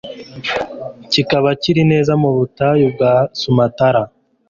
[1.11, 4.01] kikaba kiri neza mu butayu bwa Sumatra